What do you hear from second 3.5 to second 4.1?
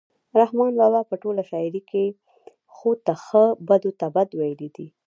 بدو ته